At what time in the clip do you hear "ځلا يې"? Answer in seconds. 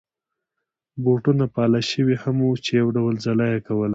3.25-3.59